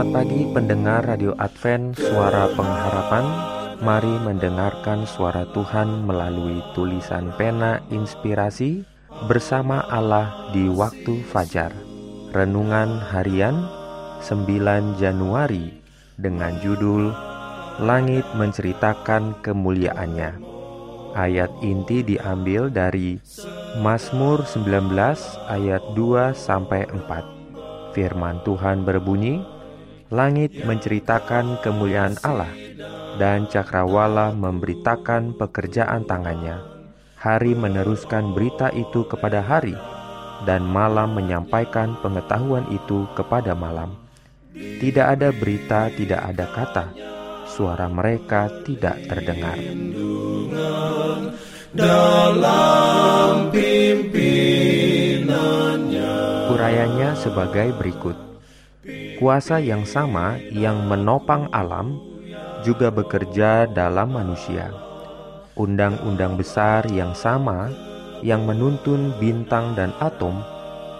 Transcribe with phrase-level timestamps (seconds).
[0.00, 3.24] Selamat pagi pendengar Radio Advent Suara Pengharapan
[3.84, 8.80] Mari mendengarkan suara Tuhan melalui tulisan pena inspirasi
[9.28, 11.68] bersama Allah di waktu fajar.
[12.32, 13.68] Renungan harian
[14.24, 15.68] 9 Januari
[16.16, 17.12] dengan judul
[17.84, 20.32] Langit menceritakan kemuliaannya.
[21.12, 23.20] Ayat inti diambil dari
[23.84, 24.64] Mazmur 19
[25.44, 27.92] ayat 2 sampai 4.
[27.92, 29.59] Firman Tuhan berbunyi,
[30.10, 32.50] Langit menceritakan kemuliaan Allah,
[33.14, 36.58] dan cakrawala memberitakan pekerjaan tangannya.
[37.14, 39.78] Hari meneruskan berita itu kepada hari,
[40.42, 43.94] dan malam menyampaikan pengetahuan itu kepada malam.
[44.50, 46.84] Tidak ada berita, tidak ada kata,
[47.46, 49.62] suara mereka tidak terdengar.
[51.70, 53.54] Dalam
[56.50, 58.29] Urayanya sebagai berikut.
[59.20, 62.00] Kuasa yang sama yang menopang alam
[62.64, 64.72] juga bekerja dalam manusia.
[65.60, 67.68] Undang-undang besar yang sama
[68.24, 70.40] yang menuntun bintang dan atom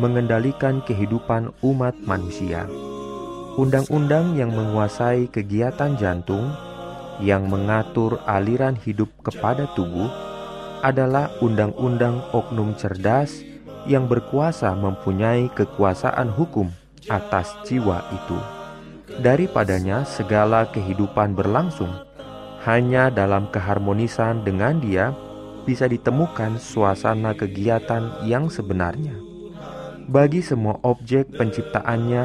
[0.00, 2.64] mengendalikan kehidupan umat manusia.
[3.60, 6.56] Undang-undang yang menguasai kegiatan jantung
[7.20, 10.08] yang mengatur aliran hidup kepada tubuh
[10.80, 13.44] adalah undang-undang oknum cerdas
[13.84, 16.72] yang berkuasa mempunyai kekuasaan hukum
[17.08, 18.38] atas jiwa itu.
[19.22, 21.90] Daripadanya segala kehidupan berlangsung,
[22.66, 25.14] hanya dalam keharmonisan dengan dia
[25.62, 29.14] bisa ditemukan suasana kegiatan yang sebenarnya.
[30.06, 32.24] Bagi semua objek penciptaannya,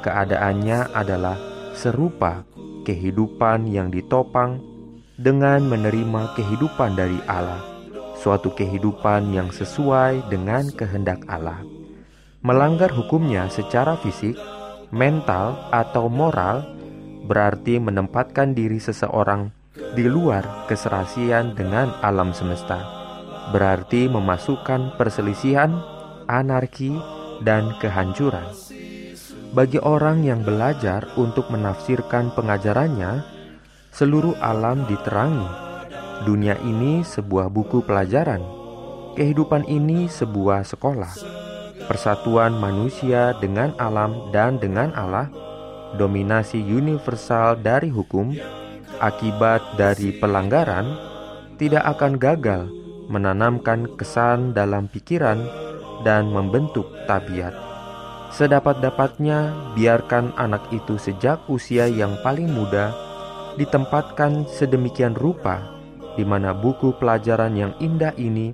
[0.00, 1.36] keadaannya adalah
[1.76, 2.44] serupa
[2.88, 4.60] kehidupan yang ditopang
[5.20, 7.60] dengan menerima kehidupan dari Allah,
[8.16, 11.77] suatu kehidupan yang sesuai dengan kehendak Allah.
[12.38, 14.38] Melanggar hukumnya secara fisik,
[14.94, 16.62] mental, atau moral
[17.26, 19.50] berarti menempatkan diri seseorang
[19.98, 22.78] di luar keserasian dengan alam semesta.
[23.50, 25.82] Berarti memasukkan perselisihan,
[26.30, 26.94] anarki,
[27.42, 28.46] dan kehancuran.
[29.50, 33.24] Bagi orang yang belajar untuk menafsirkan pengajarannya,
[33.90, 35.48] seluruh alam diterangi.
[36.22, 38.42] Dunia ini sebuah buku pelajaran.
[39.18, 41.37] Kehidupan ini sebuah sekolah.
[41.88, 45.32] Persatuan manusia dengan alam dan dengan Allah,
[45.96, 48.36] dominasi universal dari hukum,
[49.00, 50.84] akibat dari pelanggaran,
[51.56, 52.68] tidak akan gagal
[53.08, 55.40] menanamkan kesan dalam pikiran
[56.04, 57.56] dan membentuk tabiat.
[58.36, 62.92] Sedapat-dapatnya, biarkan anak itu sejak usia yang paling muda
[63.56, 65.78] ditempatkan sedemikian rupa
[66.20, 68.52] di mana buku pelajaran yang indah ini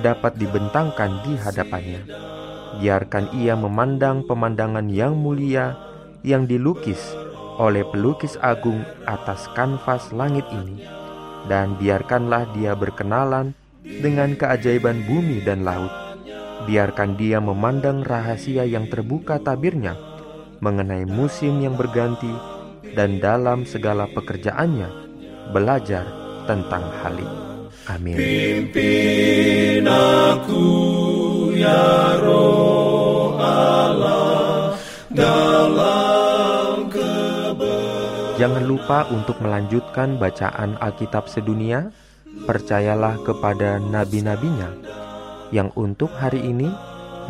[0.00, 2.31] dapat dibentangkan di hadapannya.
[2.80, 5.76] Biarkan ia memandang pemandangan yang mulia
[6.24, 7.00] yang dilukis
[7.60, 10.88] oleh pelukis agung atas kanvas langit ini,
[11.50, 13.52] dan biarkanlah dia berkenalan
[13.84, 15.92] dengan keajaiban bumi dan laut
[16.64, 19.98] biarkan dia memandang rahasia yang terbuka tabirnya
[20.62, 22.30] mengenai musim yang berganti
[22.94, 24.88] dan dalam segala pekerjaannya
[25.50, 26.06] belajar
[26.46, 27.38] tentang hal ini.
[27.90, 28.14] Amin.
[28.14, 30.66] Pimpin aku
[31.62, 34.74] ya roh Allah
[35.14, 36.90] dalam
[38.42, 41.94] Jangan lupa untuk melanjutkan bacaan Alkitab sedunia.
[42.32, 44.72] Percayalah kepada nabi-nabinya
[45.54, 46.66] yang untuk hari ini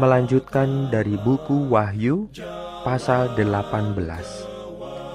[0.00, 2.32] melanjutkan dari buku Wahyu
[2.86, 3.98] pasal 18.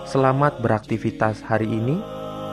[0.05, 1.97] Selamat beraktivitas hari ini.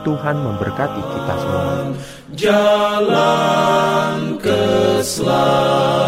[0.04, 1.96] Tuhan memberkati kita semua.
[2.36, 6.03] Jalan keselamatan